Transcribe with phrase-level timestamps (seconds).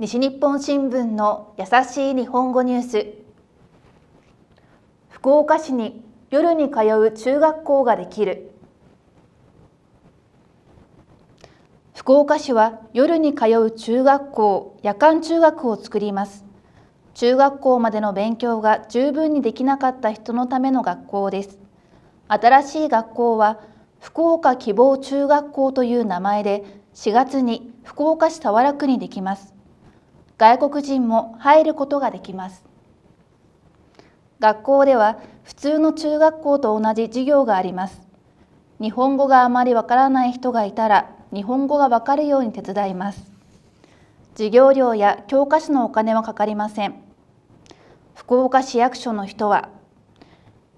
[0.00, 3.06] 西日本新聞の優しい日本語ニュース。
[5.10, 8.50] 福岡市に夜に通う中学校ができる。
[11.94, 16.46] 福岡市は夜に通う中学校夜間中学を作ります。
[17.12, 21.58] 中学校までの勉強が十分にできなかった人のための学校です。
[22.26, 23.60] 新しい学校は
[24.00, 26.64] 福岡希望中学校という名前で
[26.94, 29.59] 4月に福岡市早良区にできます。
[30.40, 32.64] 外国人も入ることができます。
[34.38, 38.00] 学校では普通の中学校と同じ授業があります。
[38.80, 43.30] 日本語があまりわからない人がいたら日本語がわかるように手伝います。
[44.32, 46.94] 授業料や教科書のお金はかかりません。
[48.14, 49.68] 福岡市役所の人は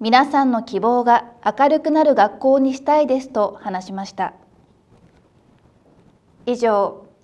[0.00, 4.34] 皆さんの希望が明るくなる学校にしたいですと話しました。
[6.44, 7.05] 以上